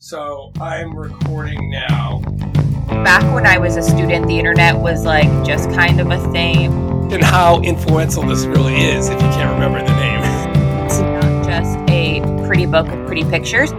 [0.00, 2.20] So I'm recording now.
[3.02, 6.72] Back when I was a student, the internet was like just kind of a thing.
[7.12, 10.20] And how influential this really is if you can't remember the name.
[10.86, 13.72] It's not just a pretty book pretty pictures.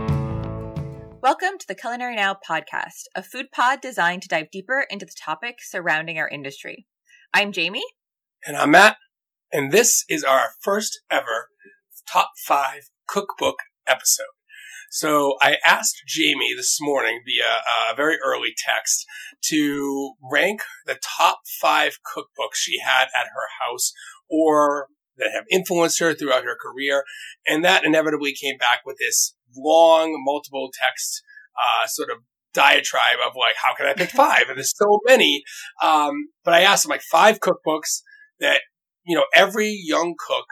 [1.22, 5.16] Welcome to the Culinary Now podcast, a food pod designed to dive deeper into the
[5.18, 6.86] topics surrounding our industry.
[7.34, 7.86] I'm Jaime.
[8.46, 8.98] And I'm Matt.
[9.54, 11.48] And this is our first ever
[12.12, 14.26] top five cookbook episode.
[14.90, 17.62] So I asked Jaime this morning via
[17.92, 19.06] a very early text
[19.50, 23.94] to rank the top five cookbooks she had at her house
[24.30, 27.04] or that have influenced her throughout her career.
[27.48, 31.22] And that inevitably came back with this long, multiple text,
[31.56, 32.18] uh, sort of
[32.54, 34.46] diatribe of like, how can I pick five?
[34.48, 35.44] And there's so many.
[35.84, 38.02] Um, but I asked him like five cookbooks
[38.40, 38.62] that,
[39.06, 40.46] you know, every young cook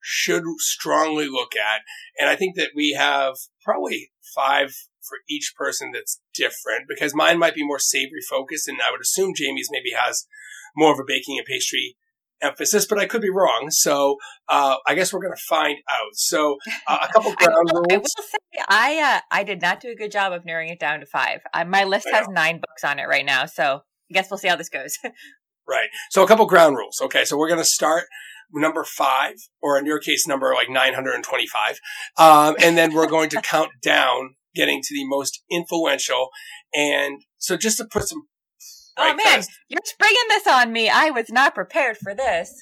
[0.00, 1.82] should strongly look at.
[2.18, 3.34] And I think that we have
[3.68, 8.68] probably five for each person that's different because mine might be more savory focused.
[8.68, 10.26] And I would assume Jaime's maybe has
[10.74, 11.96] more of a baking and pastry
[12.40, 13.68] emphasis, but I could be wrong.
[13.70, 14.16] So
[14.48, 16.14] uh, I guess we're going to find out.
[16.14, 17.90] So uh, a couple ground I will, rules.
[17.90, 20.80] I will say I uh, I did not do a good job of narrowing it
[20.80, 21.40] down to five.
[21.52, 24.48] Uh, my list has nine books on it right now, so I guess we'll see
[24.48, 24.98] how this goes.
[25.68, 25.90] Right.
[26.10, 26.98] So a couple ground rules.
[27.02, 27.26] Okay.
[27.26, 28.04] So we're going to start
[28.52, 31.80] number five, or in your case, number like 925.
[32.16, 36.28] Um, and then we're going to count down getting to the most influential.
[36.74, 38.22] And so just to put some.
[38.96, 40.88] oh right, man, kinda- you're springing this on me.
[40.88, 42.52] I was not prepared for this.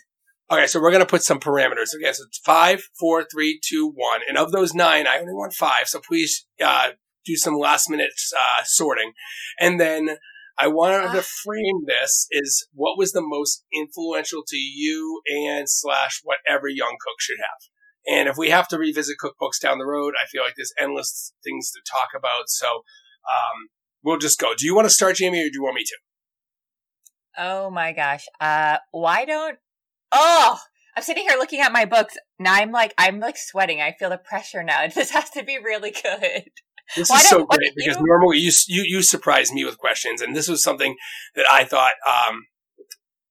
[0.51, 0.67] Okay.
[0.67, 1.95] So we're going to put some parameters.
[1.95, 2.13] Okay.
[2.13, 4.21] So it's five, four, three, two, one.
[4.29, 5.87] And of those nine, I only want five.
[5.89, 6.91] So please, uh,
[7.25, 9.13] do some last minute, uh, sorting.
[9.59, 10.19] And then
[10.59, 11.27] I wanted to Ah.
[11.45, 16.97] frame this is what was the most influential to you and slash what every young
[17.01, 17.69] cook should have.
[18.09, 21.33] And if we have to revisit cookbooks down the road, I feel like there's endless
[21.45, 22.49] things to talk about.
[22.49, 23.69] So um,
[24.03, 24.55] we'll just go.
[24.57, 25.97] Do you want to start, Jaime, or do you want me to?
[27.39, 28.25] Oh my gosh.
[28.41, 29.59] Uh, why don't?
[30.13, 30.59] Oh,
[30.97, 32.17] I'm sitting here looking at my books.
[32.39, 33.83] Now I'm like, I'm like sweating.
[33.83, 34.87] I feel the pressure now.
[34.95, 36.51] This has to be really good.
[36.95, 40.21] This Why is so great because you- normally you, you you surprise me with questions,
[40.21, 40.97] and this was something
[41.35, 42.45] that I thought um,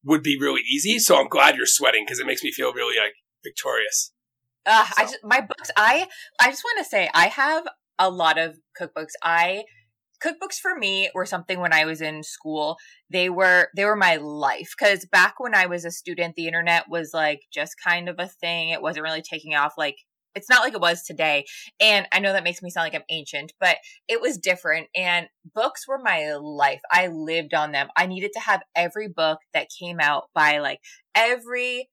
[0.04, 1.00] would be really easy.
[1.00, 4.12] So I'm glad you're sweating because it makes me feel really like victorious.
[4.66, 5.72] Uh, I just my books.
[5.78, 6.08] I
[6.40, 7.66] I just want to say I have
[7.98, 9.14] a lot of cookbooks.
[9.24, 9.64] I
[10.24, 12.78] cookbooks for me were something when I was in school.
[13.10, 16.86] They were they were my life because back when I was a student, the internet
[16.90, 18.70] was like just kind of a thing.
[18.70, 19.96] It wasn't really taking off like.
[20.36, 21.46] It's not like it was today.
[21.80, 24.88] And I know that makes me sound like I'm ancient, but it was different.
[24.96, 26.82] And books were my life.
[26.92, 27.88] I lived on them.
[27.96, 30.80] I needed to have every book that came out by like
[31.16, 31.90] every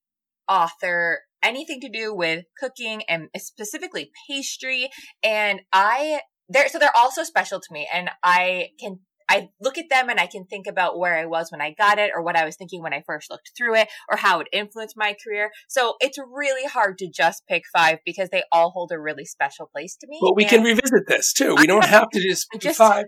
[0.48, 4.91] author anything to do with cooking and specifically pastry
[5.22, 9.00] and i they're so they're also special to me and i can
[9.32, 11.98] i look at them and i can think about where i was when i got
[11.98, 14.47] it or what i was thinking when i first looked through it or how it
[14.53, 18.91] influenced my career so it's really hard to just pick five because they all hold
[18.93, 21.54] a really special place to me But we and- can revisit this too.
[21.56, 23.06] We don't have to just pick just- five.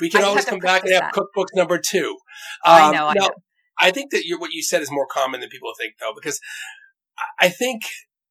[0.00, 2.16] We can always come back and have practice cookbook number two.
[2.64, 3.30] I Um, know, I now, know.
[3.80, 6.38] I think that what you said is more common than people think, though, because
[7.18, 7.82] I- I think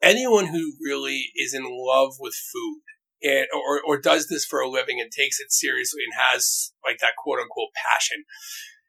[0.01, 2.81] anyone who really is in love with food
[3.25, 6.99] and, or, or does this for a living and takes it seriously and has like
[6.99, 8.23] that quote unquote passion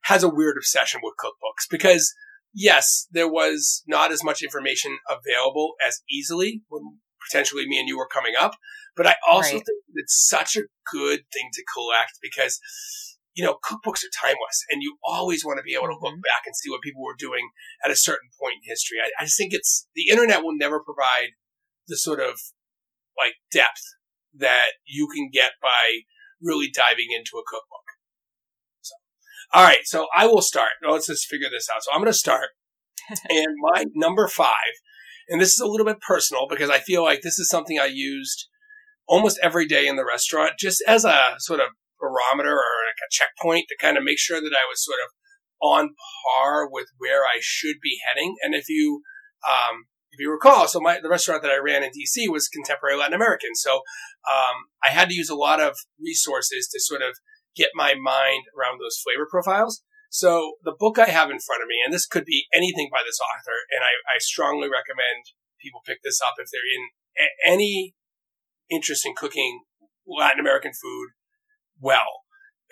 [0.05, 2.15] has a weird obsession with cookbooks because
[2.55, 6.99] yes, there was not as much information available as easily when
[7.29, 8.53] potentially me and you were coming up.
[8.97, 9.67] But I also Right.
[9.67, 12.59] think it's such a good thing to collect because,
[13.35, 16.23] you know, cookbooks are timeless and you always want to be able to look Mhm.
[16.23, 17.51] back and see what people were doing
[17.85, 18.99] at a certain point in history.
[19.01, 21.31] I, I just think it's the internet will never provide
[21.89, 22.41] the sort of
[23.19, 23.83] like depth
[24.39, 26.03] that you can get by
[26.41, 27.87] really diving into a cookbook.
[28.81, 28.95] So,
[29.53, 29.85] all right.
[29.85, 30.71] So I will start.
[30.89, 31.83] Let's just figure this out.
[31.83, 32.51] So I'm going to start.
[33.31, 34.75] and my number five,
[35.29, 37.87] and this is a little bit personal because I feel like this is something I
[37.93, 38.49] used
[39.09, 41.69] almost every day in the restaurant just as a sort of
[42.01, 45.10] barometer or like a checkpoint to kind of make sure that I was sort of
[45.63, 45.95] on
[46.25, 48.37] par with where I should be heading.
[48.43, 49.03] And if you,
[49.49, 52.97] um, if you recall, so my, the restaurant that I ran in DC was contemporary
[52.97, 53.54] Latin American.
[53.54, 53.84] So,
[54.24, 57.16] um, I had to use a lot of resources to sort of
[57.54, 59.83] get my mind around those flavor profiles.
[60.09, 63.01] So the book I have in front of me, and this could be anything by
[63.04, 66.89] this author, and I, I strongly recommend people pick this up if they're in
[67.19, 67.95] a- any
[68.71, 69.65] interest in cooking
[70.07, 71.10] Latin American food
[71.80, 72.24] well.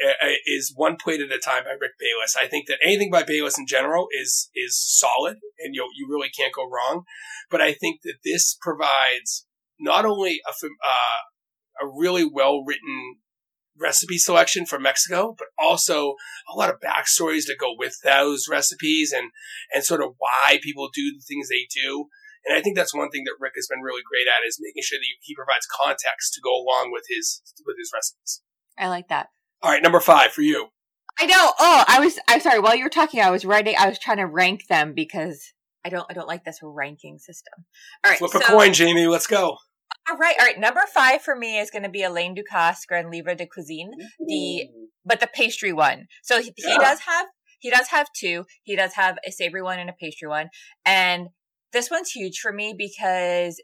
[0.03, 2.37] Uh, is One Plate at a Time by Rick Bayless.
[2.41, 6.31] I think that anything by Bayless in general is is solid, and you you really
[6.31, 7.05] can't go wrong.
[7.51, 9.47] But I think that this provides
[9.79, 13.17] not only a uh, a really well written
[13.79, 16.15] recipe selection from Mexico, but also
[16.53, 19.31] a lot of backstories to go with those recipes and,
[19.75, 22.07] and sort of why people do the things they do.
[22.47, 24.83] And I think that's one thing that Rick has been really great at is making
[24.85, 28.43] sure that he provides context to go along with his, with his recipes.
[28.79, 29.29] I like that.
[29.65, 29.83] All right.
[29.83, 30.69] Number five for you.
[31.19, 31.53] I know.
[31.59, 32.61] Oh, I was, I'm sorry.
[32.61, 35.53] While you were talking, I was writing, I was trying to rank them because
[35.85, 37.65] I don't, I don't like this ranking system.
[38.05, 38.19] All right.
[38.19, 39.07] Flip so, a coin, Jaime.
[39.07, 39.57] Let's go.
[40.11, 40.59] All right, all right.
[40.59, 43.93] Number five for me is going to be Alain Ducasse Grand Livre de Cuisine,
[44.27, 44.69] the
[45.05, 46.09] but the pastry one.
[46.23, 46.73] So he, yeah.
[46.73, 47.27] he does have
[47.59, 48.45] he does have two.
[48.65, 50.49] He does have a savory one and a pastry one,
[50.85, 51.29] and
[51.73, 53.63] this one's huge for me because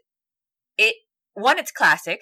[0.77, 0.95] it
[1.35, 2.21] one it's classic.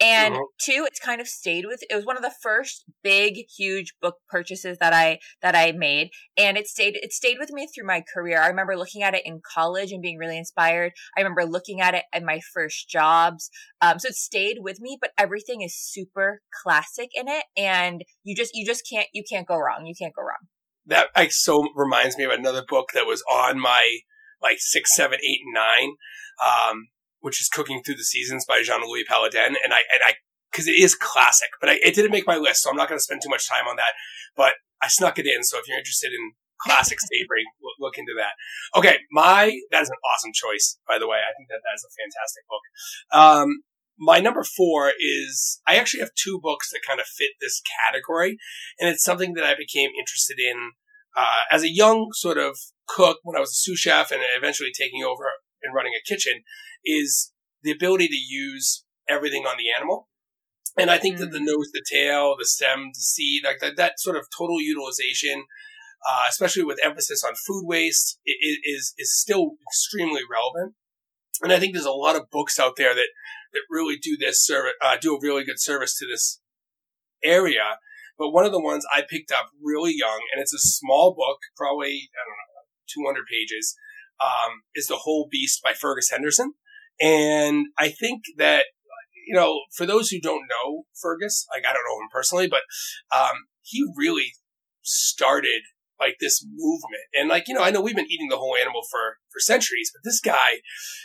[0.00, 0.44] And uh-huh.
[0.60, 4.14] two, it's kind of stayed with, it was one of the first big, huge book
[4.28, 6.10] purchases that I, that I made.
[6.36, 8.40] And it stayed, it stayed with me through my career.
[8.40, 10.92] I remember looking at it in college and being really inspired.
[11.16, 13.50] I remember looking at it in my first jobs.
[13.80, 17.44] Um, so it stayed with me, but everything is super classic in it.
[17.56, 19.84] And you just, you just can't, you can't go wrong.
[19.86, 20.46] You can't go wrong.
[20.86, 23.98] That like so reminds me of another book that was on my
[24.40, 25.96] like six, seven, eight, and nine.
[26.40, 26.88] Um,
[27.20, 30.14] which is Cooking Through the Seasons by Jean Louis Palladin, and I and I
[30.50, 32.98] because it is classic, but I, it didn't make my list, so I'm not going
[32.98, 33.92] to spend too much time on that.
[34.36, 38.14] But I snuck it in, so if you're interested in classic savory, look, look into
[38.16, 38.32] that.
[38.78, 41.18] Okay, my that is an awesome choice, by the way.
[41.18, 42.64] I think that that is a fantastic book.
[43.12, 43.62] Um,
[43.98, 48.38] my number four is I actually have two books that kind of fit this category,
[48.78, 50.72] and it's something that I became interested in
[51.16, 52.56] uh, as a young sort of
[52.86, 55.24] cook when I was a sous chef and eventually taking over
[55.74, 56.42] running a kitchen
[56.84, 57.32] is
[57.62, 60.08] the ability to use everything on the animal.
[60.78, 61.20] And I think mm.
[61.20, 61.46] that the mm.
[61.46, 65.44] nose, the tail, the stem, the seed, like that, that sort of total utilization,
[66.08, 70.74] uh, especially with emphasis on food waste, is is still extremely relevant.
[71.42, 73.08] And I think there's a lot of books out there that
[73.52, 76.40] that really do this service, uh, do a really good service to this
[77.24, 77.78] area.
[78.18, 81.38] But one of the ones I picked up really young, and it's a small book,
[81.56, 83.76] probably I don't know, 200 pages,
[84.22, 86.54] um, is The Whole Beast by Fergus Henderson.
[87.00, 88.64] And I think that,
[89.26, 92.62] you know, for those who don't know Fergus, like I don't know him personally, but
[93.16, 94.32] um, he really
[94.82, 95.62] started
[96.00, 97.02] like this movement.
[97.14, 99.90] And like, you know, I know we've been eating the whole animal for, for centuries,
[99.92, 100.60] but this guy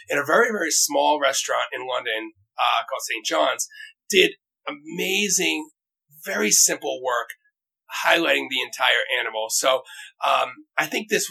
[0.09, 3.25] in a very, very small restaurant in London uh, called St.
[3.25, 3.67] John's
[4.09, 4.33] did
[4.67, 5.69] amazing,
[6.23, 7.29] very simple work
[8.05, 9.47] highlighting the entire animal.
[9.49, 9.81] So
[10.25, 11.27] um, I think this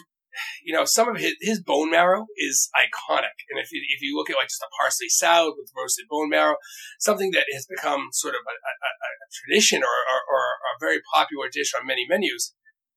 [0.64, 3.36] you know, some of his, his bone marrow is iconic.
[3.50, 6.30] And if you, if you look at like just a parsley salad with roasted bone
[6.30, 6.56] marrow,
[6.98, 10.42] something that has become sort of a, a, a tradition or, or, or,
[10.72, 12.54] a very popular dish on many menus,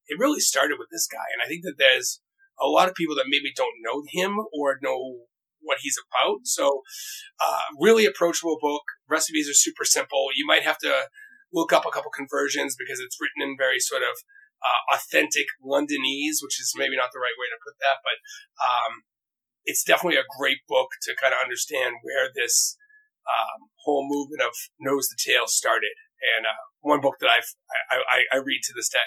[0.08, 1.26] it really started with this guy.
[1.34, 2.22] And I think that there's
[2.62, 5.28] a lot of people that maybe don't know him or know
[5.62, 6.46] what he's about.
[6.46, 6.82] So,
[7.44, 8.84] uh, really approachable book.
[9.10, 10.28] Recipes are super simple.
[10.36, 11.10] You might have to
[11.52, 14.16] look up a couple conversions because it's written in very sort of
[14.64, 18.18] uh, authentic Londonese, which is maybe not the right way to put that, but
[18.60, 19.04] um,
[19.66, 22.78] it's definitely a great book to kind of understand where this
[23.26, 25.98] um, whole movement of nose to tail started.
[26.38, 27.50] And uh, one book that I've
[27.92, 29.06] I, I, I read to this day.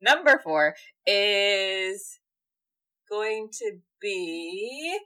[0.00, 0.74] Number four
[1.06, 2.18] is
[3.10, 4.98] going to be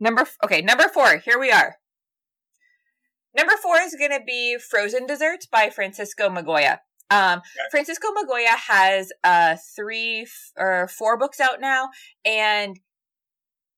[0.00, 0.24] number.
[0.44, 1.18] Okay, number four.
[1.18, 1.76] Here we are.
[3.36, 6.78] Number four is going to be Frozen Desserts by Francisco Migoya.
[7.12, 11.90] Um, Francisco Migoya has uh, three f- or four books out now,
[12.24, 12.80] and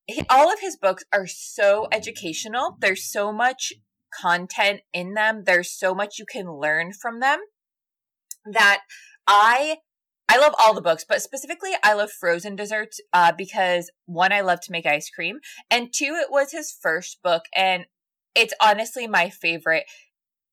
[0.07, 2.77] he, all of his books are so educational.
[2.81, 3.73] There's so much
[4.21, 5.43] content in them.
[5.45, 7.41] There's so much you can learn from them
[8.53, 8.83] that
[9.27, 9.79] I
[10.29, 14.43] I love all the books, but specifically I love frozen desserts uh, because one, I
[14.43, 17.87] love to make ice cream, and two, it was his first book, and
[18.35, 19.85] it's honestly my favorite.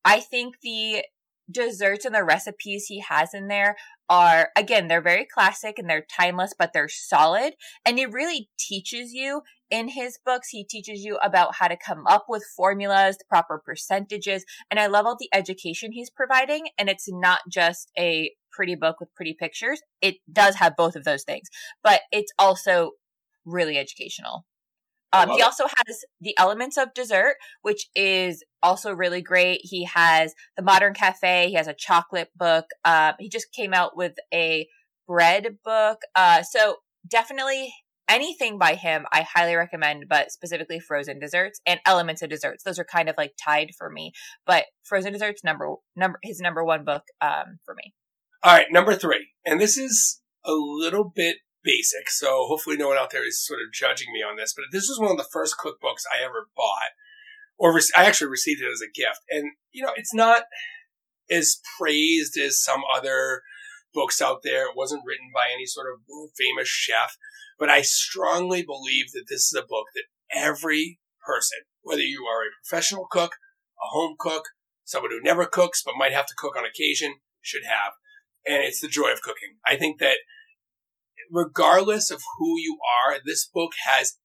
[0.03, 1.03] I think the
[1.51, 3.75] desserts and the recipes he has in there
[4.09, 7.53] are again they're very classic and they're timeless but they're solid.
[7.85, 10.49] And he really teaches you in his books.
[10.49, 14.45] He teaches you about how to come up with formulas the proper percentages.
[14.69, 16.67] And i love all the education he's providing.
[16.77, 19.81] And it's not just a pretty book with pretty pictures.
[20.01, 21.49] It does have both of those things
[21.83, 22.91] but it's also
[23.45, 24.45] really educational
[25.13, 29.59] um, he also has the elements of dessert, which is also really great.
[29.63, 31.49] He has the Modern Cafe.
[31.49, 32.65] He has a chocolate book.
[32.85, 34.67] Um, he just came out with a
[35.07, 35.99] bread book.
[36.15, 36.77] Uh, so
[37.09, 37.73] definitely
[38.07, 42.63] anything by him, I highly recommend, but specifically frozen desserts and elements of desserts.
[42.63, 44.11] Those are kind of like tied for me,
[44.45, 47.93] but frozen desserts number, number, his number one book, um, for me.
[48.43, 48.67] All right.
[48.71, 49.27] Number three.
[49.45, 53.59] And this is a little bit basic, so hopefully no one out there is sort
[53.61, 54.53] of judging me on this.
[54.55, 56.93] But this was one of the first cookbooks I ever bought
[57.61, 59.21] or re- I actually received it as a gift.
[59.29, 60.45] And, you know, it's not
[61.29, 63.43] as praised as some other
[63.93, 64.65] books out there.
[64.65, 66.01] It wasn't written by any sort of
[66.35, 67.15] famous chef,
[67.59, 72.41] but I strongly believe that this is a book that every person, whether you are
[72.41, 73.33] a professional cook,
[73.79, 74.45] a home cook,
[74.83, 77.93] someone who never cooks but might have to cook on occasion, should have.
[78.43, 79.57] And it's the joy of cooking.
[79.67, 80.17] I think that
[81.29, 84.17] regardless of who you are, this book has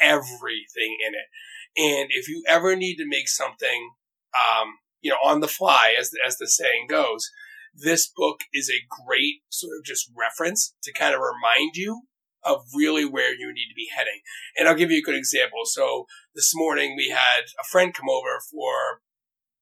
[0.00, 1.28] everything in it.
[1.76, 3.90] And if you ever need to make something,
[4.34, 7.30] um, you know, on the fly, as as the saying goes,
[7.74, 12.02] this book is a great sort of just reference to kind of remind you
[12.44, 14.20] of really where you need to be heading.
[14.56, 15.60] And I'll give you a good example.
[15.64, 19.02] So this morning we had a friend come over for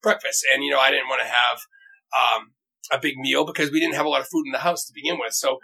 [0.02, 1.58] breakfast, and you know, I didn't want to have
[2.16, 2.52] um,
[2.92, 4.92] a big meal because we didn't have a lot of food in the house to
[4.94, 5.32] begin with.
[5.32, 5.58] So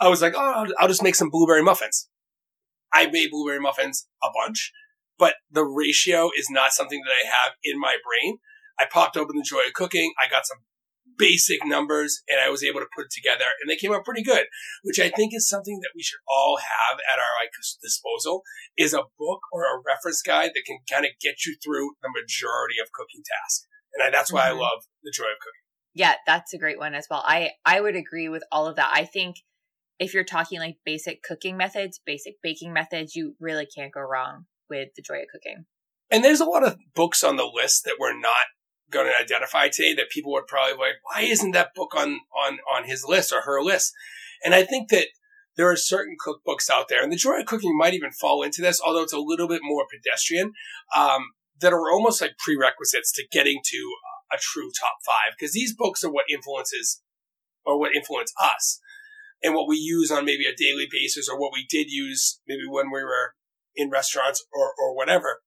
[0.00, 2.08] I was like, oh, I'll just make some blueberry muffins.
[2.92, 4.72] I made blueberry muffins a bunch,
[5.18, 8.38] but the ratio is not something that I have in my brain.
[8.78, 10.12] I popped open the joy of cooking.
[10.22, 10.58] I got some
[11.18, 14.22] basic numbers and I was able to put it together and they came out pretty
[14.22, 14.46] good,
[14.84, 17.50] which I think is something that we should all have at our like
[17.82, 18.42] disposal
[18.78, 22.08] is a book or a reference guide that can kind of get you through the
[22.08, 23.66] majority of cooking tasks.
[23.94, 24.58] And I, that's why mm-hmm.
[24.58, 25.66] I love the joy of cooking.
[25.94, 27.24] Yeah, that's a great one as well.
[27.26, 28.90] I I would agree with all of that.
[28.94, 29.36] I think
[29.98, 34.46] if you're talking like basic cooking methods, basic baking methods, you really can't go wrong
[34.70, 35.64] with the joy of cooking.
[36.10, 38.46] And there's a lot of books on the list that we're not
[38.90, 42.58] going to identify today that people would probably like, why isn't that book on, on,
[42.72, 43.92] on his list or her list?
[44.44, 45.08] And I think that
[45.56, 48.62] there are certain cookbooks out there, and the joy of cooking might even fall into
[48.62, 50.52] this, although it's a little bit more pedestrian,
[50.96, 53.92] um, that are almost like prerequisites to getting to
[54.32, 55.34] a true top five.
[55.36, 57.02] Because these books are what influences
[57.66, 58.78] or what influence us
[59.42, 62.62] and what we use on maybe a daily basis or what we did use maybe
[62.68, 63.34] when we were
[63.76, 65.40] in restaurants or, or whatever.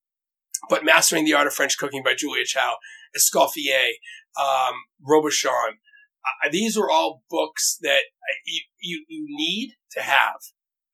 [0.70, 2.78] But Mastering the Art of French Cooking by Julia Child,
[3.18, 3.90] Escoffier,
[4.40, 4.76] um,
[5.08, 5.80] Robuchon,
[6.24, 8.02] uh, these are all books that
[8.46, 10.40] you, you, you need to have,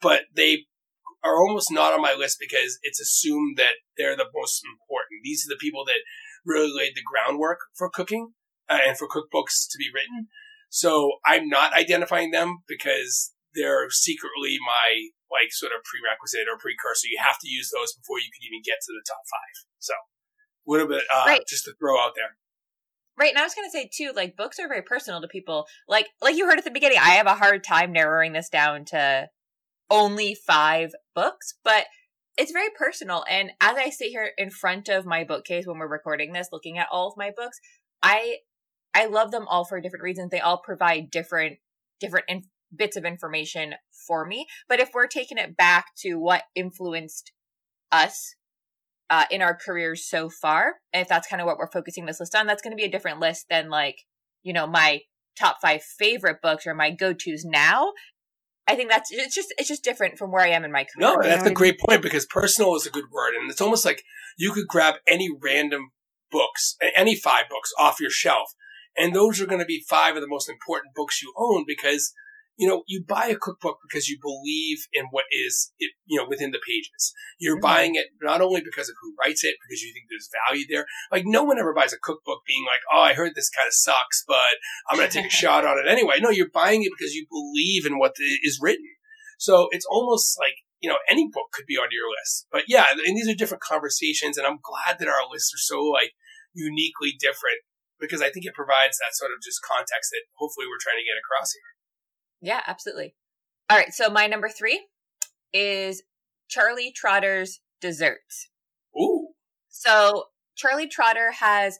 [0.02, 0.66] but they
[1.24, 5.22] are almost not on my list because it's assumed that they're the most important.
[5.24, 6.00] These are the people that
[6.46, 8.34] really laid the groundwork for cooking
[8.70, 10.28] uh, and for cookbooks to be written.
[10.78, 17.10] So I'm not identifying them because they're secretly my like sort of prerequisite or precursor.
[17.10, 19.56] You have to use those before you can even get to the top five.
[19.80, 21.42] So a little bit uh, right.
[21.50, 22.38] just to throw out there.
[23.18, 25.66] Right, and I was going to say too, like books are very personal to people.
[25.88, 28.86] Like, like you heard at the beginning, I have a hard time narrowing this down
[28.94, 29.30] to
[29.90, 31.88] only five books, but
[32.38, 33.26] it's very personal.
[33.28, 36.78] And as I sit here in front of my bookcase when we're recording this, looking
[36.78, 37.58] at all of my books,
[38.04, 38.38] I
[38.98, 40.32] I love them all for different reasons.
[40.32, 41.60] They all provide different
[42.00, 42.44] different in-
[42.76, 43.76] bits of information
[44.08, 44.48] for me.
[44.68, 47.32] But if we're taking it back to what influenced
[47.92, 48.36] us
[49.10, 52.20] uh, in our careers so far, and if that's kind of what we're focusing this
[52.20, 54.00] list on, that's going to be a different list than like
[54.42, 55.02] you know my
[55.40, 57.94] top five favorite books or my go tos now.
[58.68, 61.16] I think that's it's just it's just different from where I am in my career.
[61.16, 64.04] No, that's a great point because personal is a good word, and it's almost like
[64.40, 65.92] you could grab any random
[66.32, 68.54] books, any five books off your shelf,
[68.98, 72.14] and those are going to be five of the most important books you own because,
[72.58, 75.72] you know, you buy a cookbook because you believe in what is,
[76.06, 77.14] you know, within the pages.
[77.40, 77.62] You're mm-hmm.
[77.62, 80.88] buying it not only because of who writes it, because you think there's value there.
[81.12, 83.74] Like no one ever buys a cookbook being like, oh, I heard this kind of
[83.74, 84.58] sucks, but
[84.90, 86.16] I'm going to take a shot on it anyway.
[86.20, 88.88] No, you're buying it because you believe in what is written.
[89.38, 92.48] So it's almost like, you know, any book could be on your list.
[92.52, 95.84] But yeah, and these are different conversations, and I'm glad that our lists are so
[95.84, 96.14] like
[96.54, 97.62] uniquely different
[98.00, 101.08] because I think it provides that sort of just context that hopefully we're trying to
[101.08, 101.72] get across here.
[102.42, 103.16] Yeah, absolutely.
[103.70, 104.86] All right, so my number three
[105.54, 106.04] is
[106.48, 108.50] Charlie Trotter's Desserts.
[108.98, 109.30] Ooh.
[109.70, 110.26] So
[110.56, 111.78] Charlie Trotter has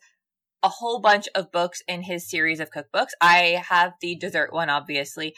[0.64, 3.12] a whole bunch of books in his series of cookbooks.
[3.22, 5.34] I have the dessert one, obviously.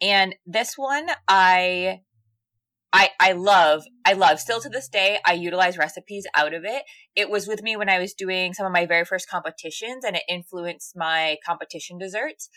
[0.00, 2.00] And this one I
[2.92, 6.82] I I love I love still to this day I utilize recipes out of it.
[7.14, 10.16] It was with me when I was doing some of my very first competitions and
[10.16, 12.48] it influenced my competition desserts.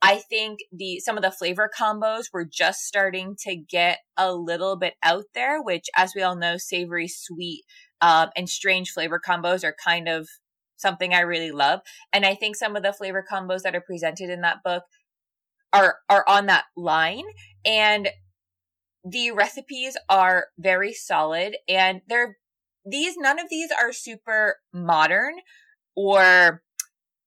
[0.00, 4.76] I think the some of the flavor combos were just starting to get a little
[4.76, 7.64] bit out there, which as we all know savory, sweet,
[8.00, 10.28] um, and strange flavor combos are kind of
[10.76, 11.80] something I really love.
[12.12, 14.82] And I think some of the flavor combos that are presented in that book
[15.72, 17.24] are are on that line
[17.64, 18.08] and
[19.04, 22.38] the recipes are very solid and they're
[22.84, 25.34] these none of these are super modern
[25.96, 26.62] or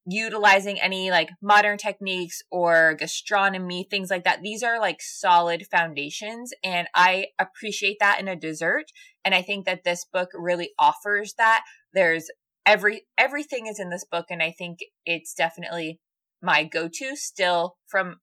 [0.08, 4.42] utilizing any like modern techniques or gastronomy things like that.
[4.42, 8.84] These are like solid foundations and i appreciate that in a dessert
[9.24, 11.64] and i think that this book really offers that.
[11.92, 12.28] There's
[12.66, 16.00] every everything is in this book and I think it's definitely
[16.42, 18.16] my go-to still from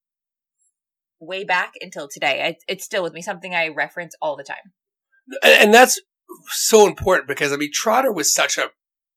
[1.25, 2.57] way back until today.
[2.67, 4.73] it's still with me, something I reference all the time.
[5.43, 5.99] And that's
[6.47, 8.69] so important because I mean Trotter was such a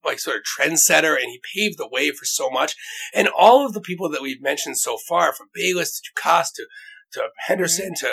[0.04, 2.76] like sort of trendsetter and he paved the way for so much.
[3.14, 6.66] And all of the people that we've mentioned so far, from Bayless to Ducasse to,
[7.12, 8.06] to Henderson mm-hmm.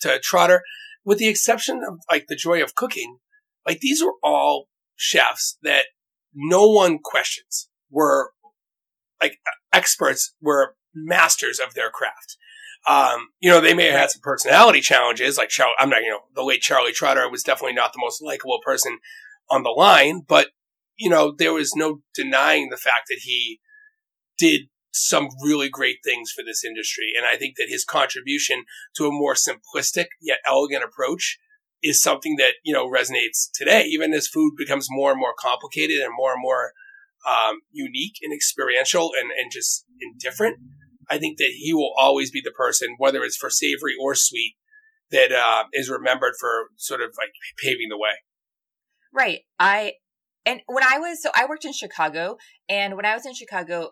[0.00, 0.62] to, to Trotter,
[1.04, 3.18] with the exception of like the joy of cooking,
[3.66, 5.86] like these are all chefs that
[6.34, 8.30] no one questions were
[9.20, 9.38] like
[9.72, 12.36] experts were masters of their craft.
[12.86, 16.10] Um, you know, they may have had some personality challenges, like Char- I'm not, you
[16.10, 18.98] know, the late Charlie Trotter was definitely not the most likable person
[19.50, 20.48] on the line, but
[20.96, 23.60] you know, there was no denying the fact that he
[24.38, 24.62] did
[24.92, 27.12] some really great things for this industry.
[27.16, 28.64] And I think that his contribution
[28.96, 31.38] to a more simplistic yet elegant approach
[31.82, 35.98] is something that, you know, resonates today, even as food becomes more and more complicated
[35.98, 36.72] and more and more
[37.28, 40.58] um, unique and experiential and, and just indifferent.
[41.10, 44.56] I think that he will always be the person, whether it's for savory or sweet,
[45.10, 47.32] that uh, is remembered for sort of like
[47.62, 48.14] paving the way.
[49.12, 49.40] Right.
[49.58, 49.94] I
[50.46, 52.36] and when I was so I worked in Chicago,
[52.68, 53.90] and when I was in Chicago,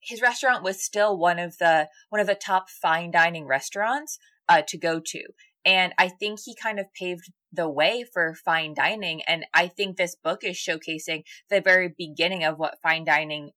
[0.00, 4.62] his restaurant was still one of the one of the top fine dining restaurants uh,
[4.66, 5.22] to go to,
[5.64, 9.22] and I think he kind of paved the way for fine dining.
[9.22, 13.50] And I think this book is showcasing the very beginning of what fine dining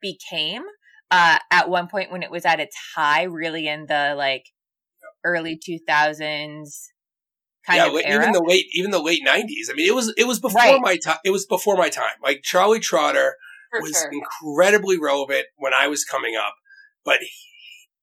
[0.00, 0.62] became.
[1.10, 4.46] Uh, at one point when it was at its high, really in the like
[5.24, 6.70] early 2000s,
[7.66, 8.22] kind yeah, of era.
[8.22, 9.68] even the late even the late nineties.
[9.70, 10.80] I mean, it was it was before right.
[10.80, 11.18] my time.
[11.24, 12.14] It was before my time.
[12.22, 13.36] Like Charlie Trotter
[13.70, 14.10] For was sure.
[14.12, 16.54] incredibly relevant when I was coming up,
[17.04, 17.28] but he,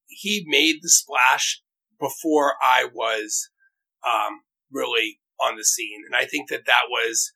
[0.06, 1.62] he made the splash
[1.98, 3.50] before I was
[4.06, 4.40] um,
[4.72, 7.32] really on the scene, and I think that that was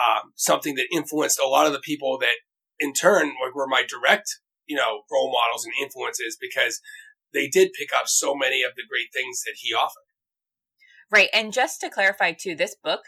[0.00, 2.34] um, something that influenced a lot of the people that,
[2.80, 4.38] in turn, like were my direct
[4.72, 6.80] you know role models and influences because
[7.34, 10.08] they did pick up so many of the great things that he offered.
[11.10, 11.28] Right.
[11.34, 13.00] And just to clarify too, this book,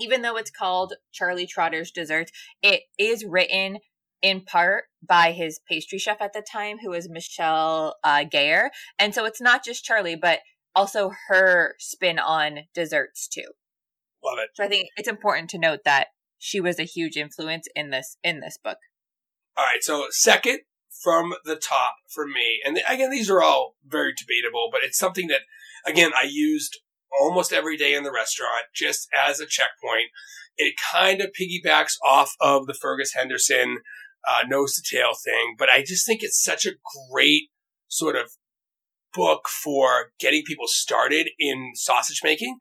[0.00, 3.78] even though it's called Charlie Trotter's Dessert, it is written
[4.20, 8.70] in part by his pastry chef at the time, who was Michelle uh, Gayer.
[8.98, 10.40] And so it's not just Charlie, but
[10.74, 13.46] also her spin on desserts too.
[14.24, 14.50] Love it.
[14.54, 18.16] So I think it's important to note that she was a huge influence in this
[18.24, 18.78] in this book.
[19.56, 20.60] All right, so second
[21.02, 25.28] from the top for me, and again these are all very debatable, but it's something
[25.28, 25.42] that
[25.86, 26.78] again I used
[27.20, 30.10] almost every day in the restaurant just as a checkpoint.
[30.56, 33.78] It kind of piggybacks off of the Fergus Henderson
[34.28, 36.72] uh, nose to tail thing, but I just think it's such a
[37.10, 37.48] great
[37.88, 38.30] sort of
[39.14, 42.58] book for getting people started in sausage making.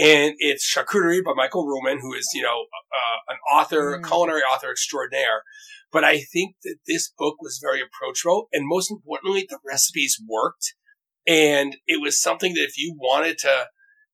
[0.00, 4.06] And it's Charcuterie by Michael Ruhlman, who is, you know, uh, an author, mm.
[4.06, 5.42] culinary author extraordinaire.
[5.92, 8.48] But I think that this book was very approachable.
[8.52, 10.74] And most importantly, the recipes worked.
[11.26, 13.66] And it was something that if you wanted to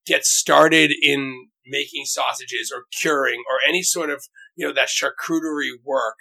[0.07, 4.25] get started in making sausages or curing or any sort of,
[4.57, 6.17] you know, that charcuterie work,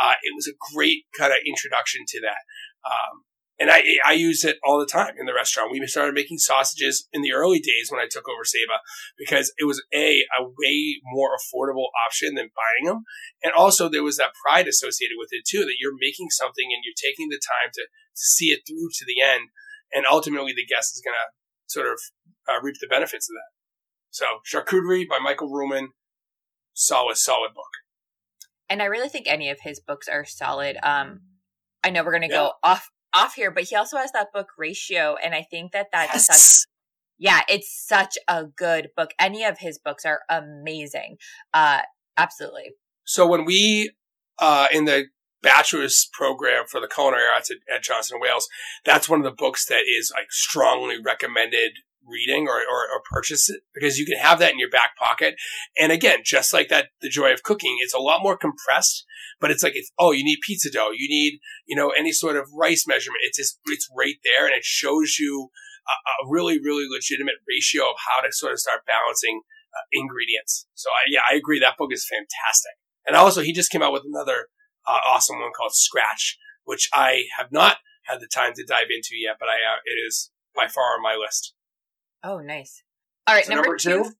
[0.00, 2.42] uh, it was a great kind of introduction to that.
[2.84, 3.24] Um,
[3.62, 5.70] and I, I use it all the time in the restaurant.
[5.70, 8.82] We started making sausages in the early days when I took over Saba
[9.16, 13.04] because it was a, a way more affordable option than buying them.
[13.40, 16.82] And also there was that pride associated with it too, that you're making something and
[16.82, 19.50] you're taking the time to, to see it through to the end.
[19.94, 21.30] And ultimately the guest is going to
[21.70, 22.00] sort of
[22.50, 23.54] uh, reap the benefits of that.
[24.10, 25.94] So, Charcuterie by Michael Ruhlman,
[26.74, 27.70] solid, solid book.
[28.68, 30.78] And I really think any of his books are solid.
[30.82, 31.20] Um,
[31.84, 32.42] I know we're going to yeah.
[32.42, 35.88] go off off here, but he also has that book Ratio, and I think that
[35.92, 36.26] that's yes.
[36.26, 36.68] such.
[37.18, 39.10] Yeah, it's such a good book.
[39.18, 41.18] Any of his books are amazing.
[41.54, 41.80] Uh,
[42.16, 42.72] absolutely.
[43.04, 43.92] So when we
[44.38, 45.06] uh, in the
[45.42, 48.48] bachelor's program for the culinary arts at, at Johnson Wales,
[48.84, 51.72] that's one of the books that is like strongly recommended
[52.06, 55.34] reading or, or, or, purchase it because you can have that in your back pocket.
[55.78, 59.04] And again, just like that, the joy of cooking, it's a lot more compressed,
[59.40, 60.90] but it's like, it's, oh, you need pizza dough.
[60.92, 63.20] You need, you know, any sort of rice measurement.
[63.24, 65.50] It's just, it's right there and it shows you
[65.86, 69.42] a, a really, really legitimate ratio of how to sort of start balancing
[69.74, 70.66] uh, ingredients.
[70.74, 71.60] So I, yeah, I agree.
[71.60, 72.72] That book is fantastic.
[73.06, 74.46] And also he just came out with another
[74.86, 79.14] uh, awesome one called Scratch, which I have not had the time to dive into
[79.14, 81.54] yet, but I uh, it is by far on my list.
[82.24, 82.82] Oh, nice.
[83.26, 84.04] All right, so number, number two.
[84.04, 84.10] two.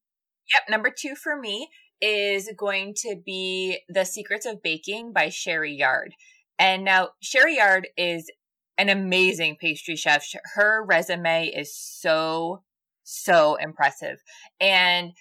[0.54, 1.68] Yep, number two for me
[2.00, 6.14] is going to be The Secrets of Baking by Sherry Yard.
[6.58, 8.30] And now Sherry Yard is
[8.76, 10.26] an amazing pastry chef.
[10.54, 12.62] Her resume is so,
[13.04, 14.18] so impressive.
[14.60, 15.12] And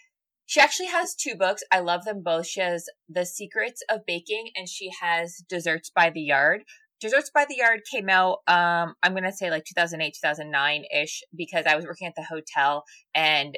[0.47, 1.63] She actually has two books.
[1.71, 2.47] I love them both.
[2.47, 6.63] She has The Secrets of Baking and she has Desserts by the Yard.
[7.01, 11.23] Desserts by the Yard came out, um, I'm going to say like 2008, 2009 ish,
[11.35, 12.83] because I was working at the hotel
[13.15, 13.57] and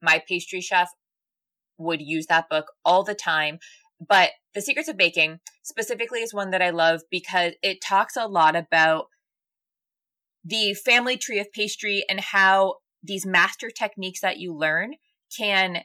[0.00, 0.88] my pastry chef
[1.76, 3.58] would use that book all the time.
[4.00, 8.28] But The Secrets of Baking specifically is one that I love because it talks a
[8.28, 9.06] lot about
[10.44, 14.94] the family tree of pastry and how these master techniques that you learn
[15.36, 15.82] can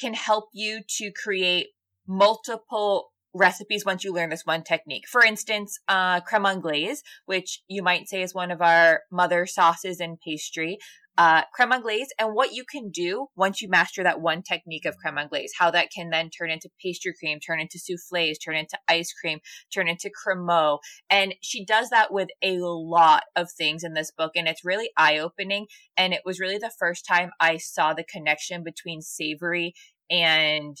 [0.00, 1.68] can help you to create
[2.06, 5.06] multiple recipes once you learn this one technique.
[5.08, 10.00] For instance, uh, creme anglaise, which you might say is one of our mother sauces
[10.00, 10.78] in pastry
[11.18, 14.96] uh, creme anglaise and what you can do once you master that one technique of
[14.98, 18.78] creme anglaise, how that can then turn into pastry cream, turn into souffles, turn into
[18.86, 19.38] ice cream,
[19.72, 20.78] turn into cremeux.
[21.08, 24.32] And she does that with a lot of things in this book.
[24.36, 25.66] And it's really eye opening.
[25.96, 29.74] And it was really the first time I saw the connection between savory
[30.10, 30.76] and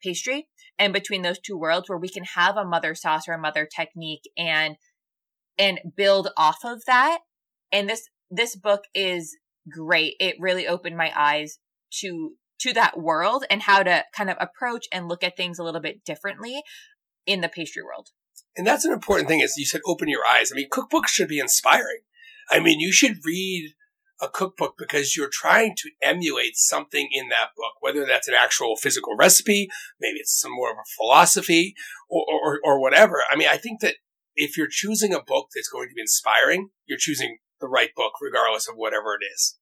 [0.00, 3.38] pastry and between those two worlds where we can have a mother sauce or a
[3.38, 4.76] mother technique and
[5.58, 7.18] and build off of that
[7.72, 9.36] and this this book is
[9.70, 10.14] great.
[10.20, 11.58] It really opened my eyes
[12.00, 15.62] to to that world and how to kind of approach and look at things a
[15.62, 16.60] little bit differently
[17.24, 18.08] in the pastry world.
[18.56, 20.50] And that's an important thing is you said open your eyes.
[20.52, 22.00] I mean, cookbooks should be inspiring.
[22.50, 23.74] I mean, you should read
[24.20, 28.76] a cookbook because you're trying to emulate something in that book, whether that's an actual
[28.76, 29.68] physical recipe,
[30.00, 31.74] maybe it's some more of a philosophy
[32.08, 33.22] or, or, or whatever.
[33.30, 33.96] I mean, I think that
[34.34, 38.12] if you're choosing a book that's going to be inspiring, you're choosing the right book,
[38.20, 39.56] regardless of whatever it is.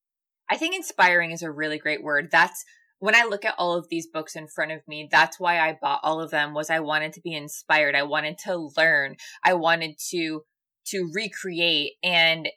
[0.48, 2.28] I think inspiring is a really great word.
[2.30, 2.64] That's
[2.98, 5.78] when I look at all of these books in front of me, that's why I
[5.80, 7.94] bought all of them was I wanted to be inspired.
[7.94, 9.16] I wanted to learn.
[9.44, 10.42] I wanted to
[10.88, 12.48] to recreate and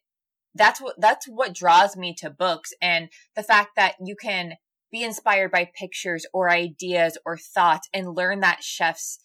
[0.56, 4.54] that's what that's what draws me to books and the fact that you can
[4.92, 9.20] be inspired by pictures or ideas or thoughts and learn that chef's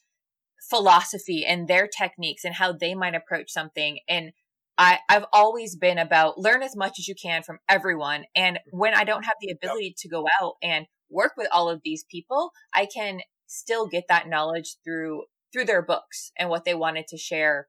[0.68, 4.32] philosophy and their techniques and how they might approach something and
[4.76, 8.24] I, I've always been about learn as much as you can from everyone.
[8.34, 8.78] And mm-hmm.
[8.78, 12.04] when I don't have the ability to go out and work with all of these
[12.10, 17.06] people, I can still get that knowledge through through their books and what they wanted
[17.08, 17.68] to share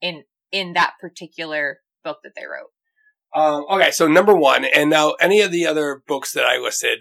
[0.00, 2.70] in in that particular book that they wrote.
[3.34, 7.00] Um, okay, so number one, and now any of the other books that I listed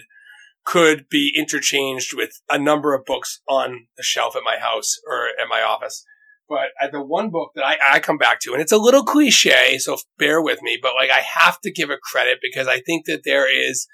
[0.63, 5.26] could be interchanged with a number of books on the shelf at my house or
[5.41, 6.06] at my office.
[6.48, 9.78] But the one book that I, I come back to, and it's a little cliche,
[9.78, 13.06] so bear with me, but like I have to give it credit because I think
[13.06, 13.88] that there is,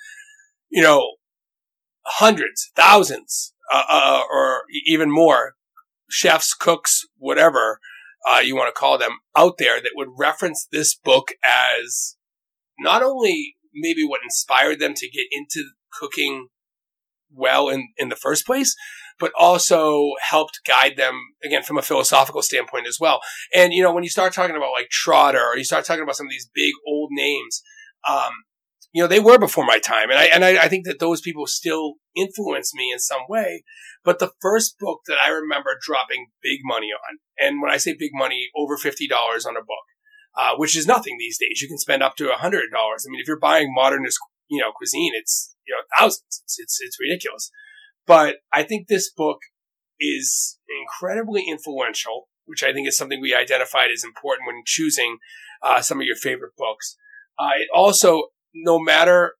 [0.69, 1.15] you know,
[2.05, 5.53] hundreds, thousands, uh, uh, or even more
[6.09, 7.79] chefs, cooks, whatever
[8.27, 12.16] uh, you want to call them out there that would reference this book as
[12.79, 16.47] not only maybe what inspired them to get into cooking
[17.33, 18.75] well in, in the first place,
[19.19, 23.19] but also helped guide them again from a philosophical standpoint as well.
[23.53, 26.15] And you know, when you start talking about like Trotter or you start talking about
[26.15, 27.61] some of these big old names,
[28.07, 28.31] um,
[28.93, 31.21] you know, they were before my time, and I and I, I think that those
[31.21, 33.63] people still influence me in some way.
[34.03, 37.95] But the first book that I remember dropping big money on, and when I say
[37.97, 39.85] big money, over fifty dollars on a book,
[40.37, 41.61] uh, which is nothing these days.
[41.61, 43.05] You can spend up to a hundred dollars.
[43.05, 46.43] I mean, if you're buying modernist, you know, cuisine, it's you know thousands.
[46.43, 47.51] It's it's, it's ridiculous.
[48.05, 49.39] But I think this book
[49.99, 55.17] is incredibly influential, which I think is something we identified as important when choosing
[55.61, 56.95] uh, some of your favorite books.
[57.37, 59.33] Uh, it also, no matter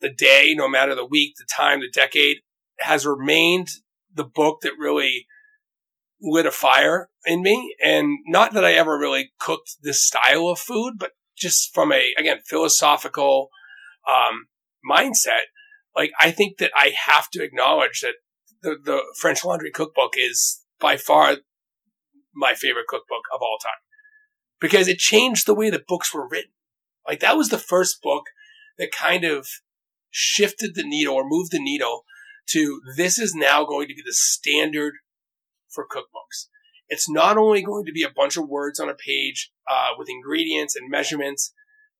[0.00, 2.38] the day, no matter the week, the time, the decade,
[2.80, 3.68] has remained
[4.12, 5.26] the book that really
[6.22, 7.74] lit a fire in me.
[7.84, 12.12] And not that I ever really cooked this style of food, but just from a,
[12.18, 13.48] again, philosophical
[14.08, 14.46] um,
[14.88, 15.48] mindset,
[15.96, 18.14] like I think that I have to acknowledge that
[18.62, 21.36] the, the French Laundry Cookbook is by far
[22.34, 23.72] my favorite cookbook of all time
[24.60, 26.52] because it changed the way that books were written.
[27.06, 28.24] Like that was the first book
[28.78, 29.48] that kind of
[30.10, 32.04] shifted the needle or moved the needle
[32.48, 34.94] to this is now going to be the standard
[35.72, 36.48] for cookbooks.
[36.88, 40.08] It's not only going to be a bunch of words on a page uh, with
[40.08, 41.52] ingredients and measurements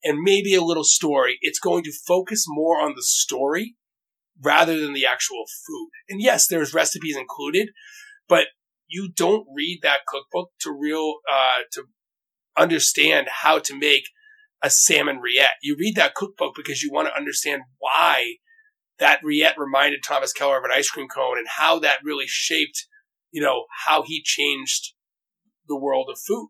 [0.03, 1.39] and maybe a little story.
[1.41, 3.77] It's going to focus more on the story
[4.43, 5.91] rather than the actual food.
[6.09, 7.71] And yes, there's recipes included,
[8.29, 8.47] but
[8.89, 11.85] you don't read that cookbook to real uh, to
[12.59, 14.05] understand how to make
[14.63, 15.59] a salmon rillette.
[15.63, 18.35] You read that cookbook because you want to understand why
[18.99, 22.87] that rillette reminded Thomas Keller of an ice cream cone and how that really shaped,
[23.33, 24.95] you know, how he changed
[25.69, 26.49] the world of food.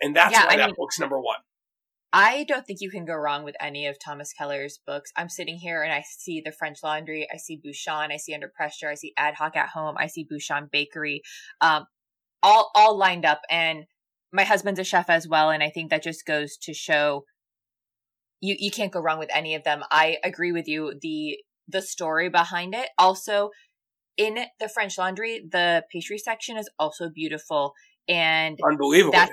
[0.00, 1.38] And that's yeah, why I that mean, book's number one.
[2.12, 5.10] I don't think you can go wrong with any of Thomas Keller's books.
[5.16, 8.48] I'm sitting here and I see The French Laundry, I see Bouchon, I see Under
[8.48, 11.22] Pressure, I see Ad Hoc at Home, I see Bouchon Bakery,
[11.60, 11.86] um,
[12.42, 13.40] all all lined up.
[13.50, 13.86] And
[14.32, 17.24] my husband's a chef as well, and I think that just goes to show
[18.40, 19.82] you you can't go wrong with any of them.
[19.90, 20.94] I agree with you.
[21.00, 23.50] The the story behind it also
[24.16, 27.74] in the French Laundry, the pastry section is also beautiful
[28.08, 29.14] and unbelievable.
[29.14, 29.26] yeah.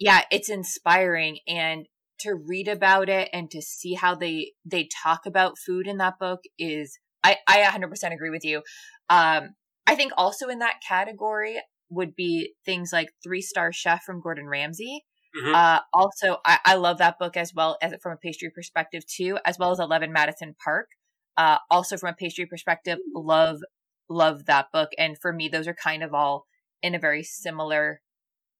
[0.00, 1.86] Yeah, it's inspiring and
[2.20, 6.18] to read about it and to see how they they talk about food in that
[6.18, 8.62] book is I I 100% agree with you.
[9.10, 9.50] Um
[9.86, 11.56] I think also in that category
[11.90, 15.04] would be things like Three Star Chef from Gordon Ramsay.
[15.36, 15.54] Mm-hmm.
[15.54, 19.38] Uh, also, I, I love that book as well as from a pastry perspective too,
[19.44, 20.88] as well as Eleven Madison Park.
[21.36, 23.60] Uh, also from a pastry perspective, love
[24.08, 26.46] love that book, and for me, those are kind of all
[26.82, 28.00] in a very similar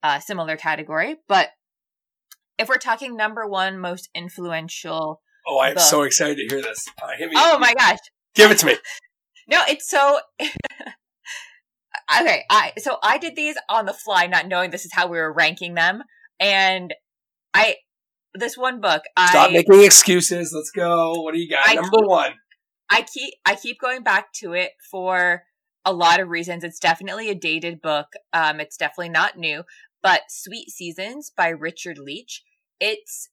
[0.03, 1.17] uh, similar category.
[1.29, 1.51] But
[2.59, 5.21] if we're talking number one most influential.
[5.47, 6.87] Oh, I'm book, so excited to hear this.
[7.01, 7.99] Uh, me, oh my gosh.
[8.35, 8.77] Give it to me.
[9.49, 10.21] no, it's so.
[10.41, 10.51] okay,
[12.51, 15.33] I so I did these on the fly, not knowing this is how we were
[15.33, 16.03] ranking them,
[16.39, 16.95] and
[17.55, 17.77] I
[18.35, 19.03] this one book.
[19.19, 20.53] Stop I, making excuses.
[20.55, 21.23] Let's go.
[21.23, 21.61] What do you got?
[21.67, 22.33] I Number one.
[22.91, 25.45] I keep I keep going back to it for
[25.85, 26.65] a lot of reasons.
[26.65, 28.09] It's definitely a dated book.
[28.33, 29.65] Um, it's definitely not new.
[30.03, 32.43] But Sweet Seasons by Richard Leach
[32.81, 33.31] it's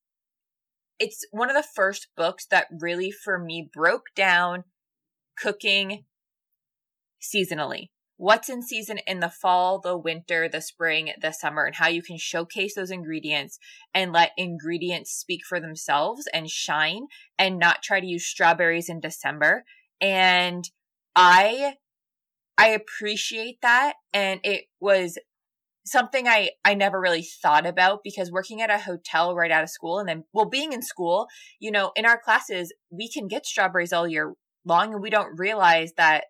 [0.97, 4.63] it's one of the first books that really for me broke down
[5.37, 6.05] cooking
[7.21, 11.87] seasonally what's in season in the fall, the winter, the spring, the summer, and how
[11.87, 13.59] you can showcase those ingredients
[13.93, 18.99] and let ingredients speak for themselves and shine and not try to use strawberries in
[18.99, 19.65] December.
[19.99, 20.69] And
[21.15, 21.75] I,
[22.57, 23.95] I appreciate that.
[24.13, 25.17] And it was
[25.85, 29.69] something I, I never really thought about because working at a hotel right out of
[29.69, 31.27] school and then, well, being in school,
[31.59, 34.33] you know, in our classes, we can get strawberries all year
[34.65, 36.25] long and we don't realize that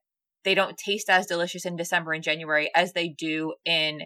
[0.45, 4.03] they don't taste as delicious in December and January as they do in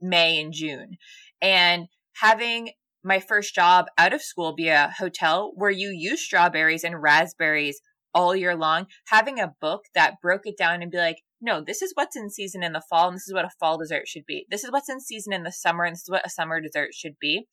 [0.00, 0.98] May and June.
[1.40, 1.86] And
[2.16, 2.70] having
[3.02, 7.80] my first job out of school be a hotel where you use strawberries and raspberries
[8.12, 11.82] all year long, having a book that broke it down and be like, no, this
[11.82, 14.26] is what's in season in the fall, and this is what a fall dessert should
[14.26, 14.44] be.
[14.50, 16.90] This is what's in season in the summer, and this is what a summer dessert
[16.92, 17.46] should be.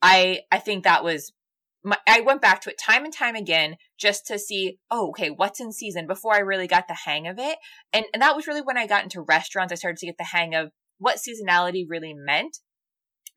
[0.00, 1.32] I I think that was
[1.84, 5.30] my, I went back to it time and time again just to see, oh, okay,
[5.30, 7.58] what's in season before I really got the hang of it.
[7.92, 9.72] And and that was really when I got into restaurants.
[9.72, 12.58] I started to get the hang of what seasonality really meant.